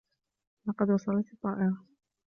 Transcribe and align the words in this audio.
لقد 0.67 0.89
وصلت 0.89 1.25
الطّائرة. 1.33 1.77